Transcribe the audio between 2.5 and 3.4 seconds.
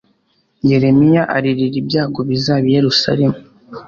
i yerusalemu